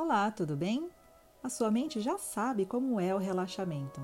[0.00, 0.88] Olá, tudo bem?
[1.42, 4.00] A sua mente já sabe como é o relaxamento.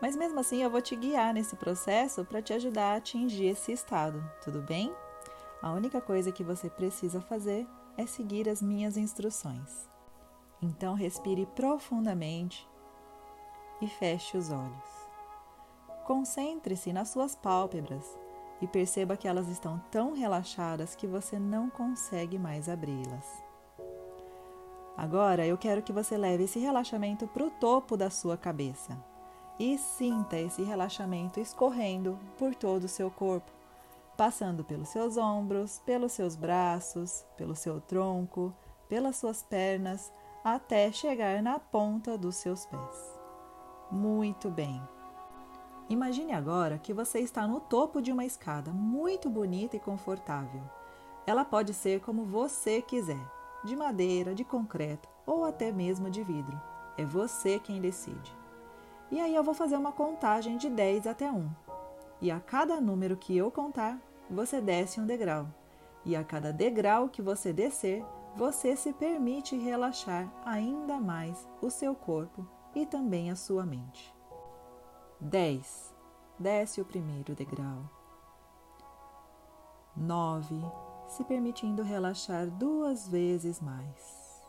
[0.00, 3.72] Mas mesmo assim, eu vou te guiar nesse processo para te ajudar a atingir esse
[3.72, 4.94] estado, tudo bem?
[5.60, 7.66] A única coisa que você precisa fazer
[7.98, 9.90] é seguir as minhas instruções.
[10.62, 12.64] Então, respire profundamente
[13.80, 15.10] e feche os olhos.
[16.04, 18.16] Concentre-se nas suas pálpebras
[18.60, 23.41] e perceba que elas estão tão relaxadas que você não consegue mais abri-las.
[25.02, 28.96] Agora eu quero que você leve esse relaxamento para o topo da sua cabeça
[29.58, 33.50] e sinta esse relaxamento escorrendo por todo o seu corpo,
[34.16, 38.54] passando pelos seus ombros, pelos seus braços, pelo seu tronco,
[38.88, 40.12] pelas suas pernas,
[40.44, 43.20] até chegar na ponta dos seus pés.
[43.90, 44.80] Muito bem.
[45.88, 50.62] Imagine agora que você está no topo de uma escada muito bonita e confortável.
[51.26, 56.60] Ela pode ser como você quiser, de madeira, de concreto ou até mesmo de vidro.
[56.96, 58.36] É você quem decide.
[59.10, 61.48] E aí eu vou fazer uma contagem de 10 até 1.
[62.20, 63.98] E a cada número que eu contar,
[64.30, 65.46] você desce um degrau.
[66.04, 68.04] E a cada degrau que você descer,
[68.34, 74.12] você se permite relaxar ainda mais o seu corpo e também a sua mente.
[75.20, 75.94] 10.
[76.38, 77.88] Desce o primeiro degrau.
[79.96, 80.64] 9.
[81.12, 84.42] Se permitindo relaxar duas vezes mais.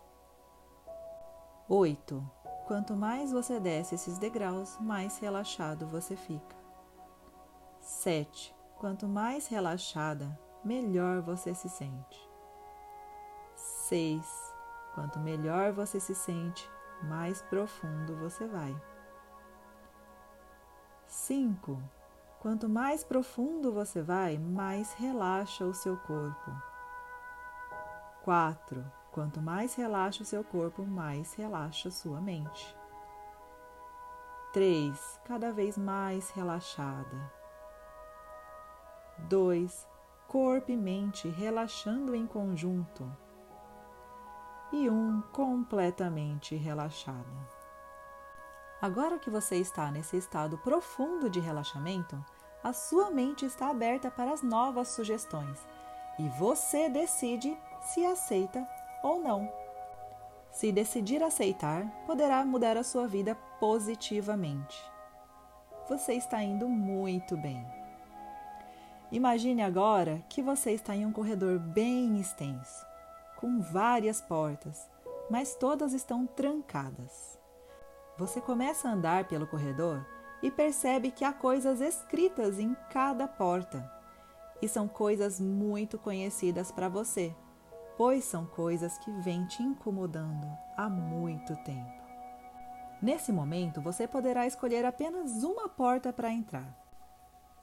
[1.68, 2.24] 8.
[2.66, 6.56] Quanto mais você desce esses degraus, mais relaxado você fica.
[7.82, 8.56] 7.
[8.78, 12.30] Quanto mais relaxada, melhor você se sente.
[13.58, 14.54] 6.
[14.96, 16.72] Quanto melhor você se sente,
[17.04, 18.74] mais profundo você vai.
[21.08, 21.78] 5.
[22.44, 26.52] Quanto mais profundo você vai, mais relaxa o seu corpo.
[28.22, 28.86] 4.
[29.14, 32.78] Quanto mais relaxa o seu corpo, mais relaxa sua mente.
[34.52, 35.22] 3.
[35.24, 37.32] Cada vez mais relaxada.
[39.20, 39.88] 2.
[40.28, 43.10] Corpo e mente relaxando em conjunto.
[44.74, 44.94] E 1.
[44.94, 47.64] Um, completamente relaxada.
[48.84, 52.22] Agora que você está nesse estado profundo de relaxamento,
[52.64, 55.60] a sua mente está aberta para as novas sugestões
[56.18, 58.66] e você decide se aceita
[59.04, 59.52] ou não.
[60.52, 64.80] Se decidir aceitar, poderá mudar a sua vida positivamente.
[65.90, 67.66] Você está indo muito bem.
[69.12, 72.86] Imagine agora que você está em um corredor bem extenso,
[73.36, 74.90] com várias portas,
[75.30, 77.38] mas todas estão trancadas.
[78.18, 80.06] Você começa a andar pelo corredor
[80.44, 83.90] e percebe que há coisas escritas em cada porta.
[84.62, 87.34] E são coisas muito conhecidas para você,
[87.98, 90.46] pois são coisas que vêm te incomodando
[90.76, 92.04] há muito tempo.
[93.02, 96.78] Nesse momento, você poderá escolher apenas uma porta para entrar.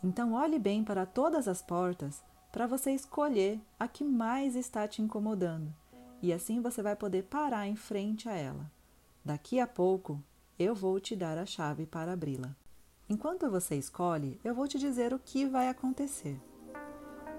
[0.03, 5.03] Então, olhe bem para todas as portas para você escolher a que mais está te
[5.03, 5.73] incomodando,
[6.21, 8.71] e assim você vai poder parar em frente a ela.
[9.25, 10.23] Daqui a pouco,
[10.59, 12.57] eu vou te dar a chave para abri-la.
[13.11, 16.41] Enquanto você escolhe, eu vou te dizer o que vai acontecer.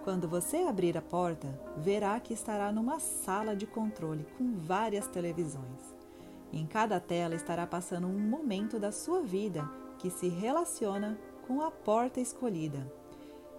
[0.03, 5.95] Quando você abrir a porta, verá que estará numa sala de controle com várias televisões.
[6.51, 9.63] Em cada tela estará passando um momento da sua vida
[9.97, 11.17] que se relaciona
[11.47, 12.91] com a porta escolhida.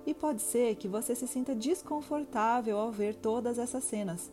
[0.05, 4.31] E pode ser que você se sinta desconfortável ao ver todas essas cenas,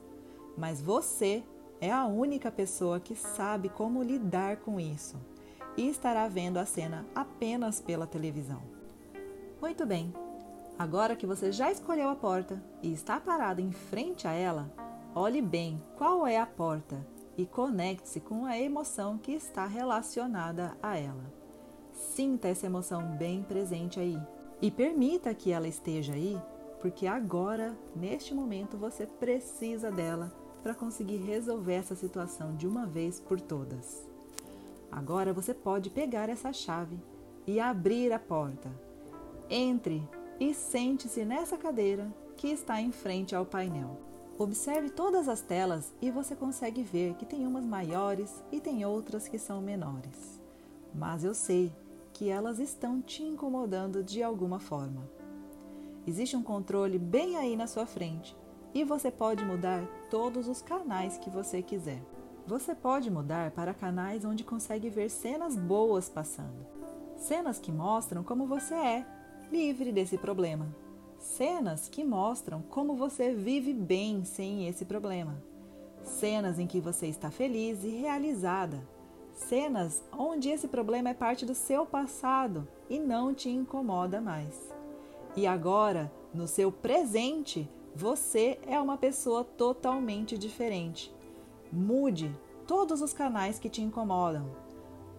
[0.58, 1.46] mas você
[1.80, 5.16] é a única pessoa que sabe como lidar com isso
[5.80, 8.62] e estará vendo a cena apenas pela televisão.
[9.62, 10.14] Muito bem,
[10.78, 14.70] agora que você já escolheu a porta e está parado em frente a ela,
[15.16, 16.98] olhe bem qual é a porta
[17.38, 21.34] e conecte-se com a emoção que está relacionada a ela.
[21.94, 24.22] Sinta essa emoção bem presente aí
[24.62, 26.38] e permita que ela esteja aí,
[26.82, 30.30] porque agora, neste momento, você precisa dela
[30.62, 34.10] para conseguir resolver essa situação de uma vez por todas.
[34.92, 37.00] Agora você pode pegar essa chave
[37.46, 38.70] e abrir a porta.
[39.50, 40.08] Entre
[40.40, 43.98] e sente-se nessa cadeira que está em frente ao painel.
[44.38, 49.28] Observe todas as telas e você consegue ver que tem umas maiores e tem outras
[49.28, 50.42] que são menores.
[50.96, 51.74] Mas eu sei
[52.14, 55.10] que elas estão te incomodando de alguma forma.
[56.08, 58.36] Existe um controle bem aí na sua frente
[58.74, 62.02] e você pode mudar todos os canais que você quiser.
[62.50, 66.66] Você pode mudar para canais onde consegue ver cenas boas passando.
[67.16, 69.06] Cenas que mostram como você é,
[69.52, 70.66] livre desse problema.
[71.20, 75.40] Cenas que mostram como você vive bem sem esse problema.
[76.04, 78.82] cenas em que você está feliz e realizada,
[79.32, 84.74] cenas onde esse problema é parte do seu passado e não te incomoda mais.
[85.36, 91.14] E agora, no seu presente, você é uma pessoa totalmente diferente.
[91.72, 92.36] Mude
[92.66, 94.50] todos os canais que te incomodam.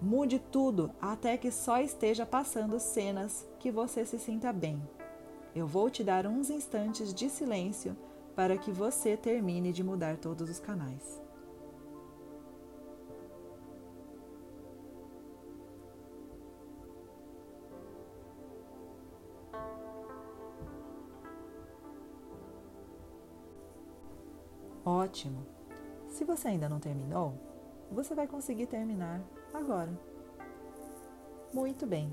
[0.03, 4.83] Mude tudo até que só esteja passando cenas que você se sinta bem.
[5.55, 7.97] Eu vou te dar uns instantes de silêncio
[8.35, 11.21] para que você termine de mudar todos os canais.
[24.85, 25.60] Ótimo!
[26.21, 27.33] Se você ainda não terminou,
[27.91, 29.23] você vai conseguir terminar
[29.55, 29.91] agora.
[31.51, 32.13] Muito bem!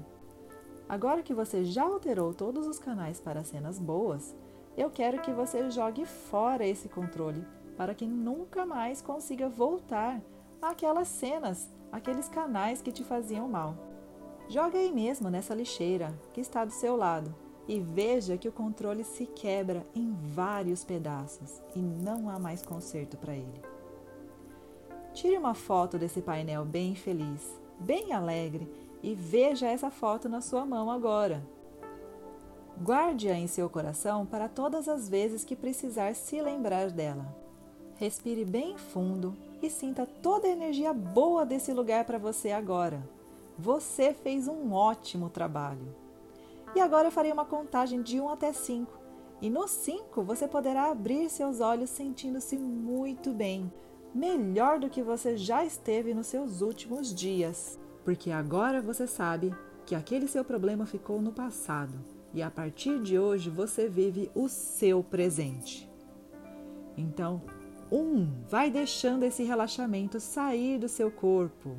[0.87, 4.33] Agora que você já alterou todos os canais para cenas boas,
[4.77, 7.45] eu quero que você jogue fora esse controle
[7.75, 10.21] para que nunca mais consiga voltar
[10.61, 13.75] àquelas cenas, aqueles canais que te faziam mal.
[14.47, 17.35] Joga aí mesmo nessa lixeira que está do seu lado
[17.67, 23.17] e veja que o controle se quebra em vários pedaços e não há mais conserto
[23.17, 23.76] para ele.
[25.17, 28.71] Tire uma foto desse painel bem feliz, bem alegre
[29.01, 31.43] e veja essa foto na sua mão agora.
[32.79, 37.35] Guarde-a em seu coração para todas as vezes que precisar se lembrar dela.
[37.95, 43.01] Respire bem fundo e sinta toda a energia boa desse lugar para você agora.
[43.57, 45.95] Você fez um ótimo trabalho.
[46.75, 48.93] E agora eu farei uma contagem de 1 até 5.
[49.41, 53.71] E no 5 você poderá abrir seus olhos sentindo-se muito bem,
[54.13, 57.79] melhor do que você já esteve nos seus últimos dias.
[58.03, 59.53] Porque agora você sabe
[59.85, 61.93] que aquele seu problema ficou no passado
[62.33, 65.89] e a partir de hoje você vive o seu presente.
[66.97, 67.41] Então,
[67.91, 71.77] um, vai deixando esse relaxamento sair do seu corpo.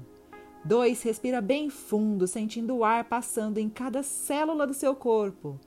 [0.65, 5.59] Dois, respira bem fundo, sentindo o ar passando em cada célula do seu corpo.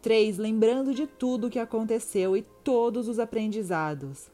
[0.00, 4.30] Três, lembrando de tudo o que aconteceu e todos os aprendizados.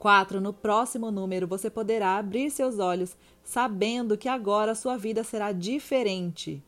[0.00, 5.52] Quatro, no próximo número você poderá abrir seus olhos, sabendo que agora sua vida será
[5.52, 6.60] diferente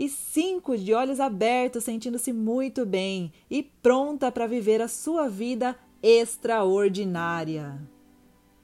[0.00, 5.76] e cinco de olhos abertos, sentindo-se muito bem e pronta para viver a sua vida
[6.02, 7.78] extraordinária.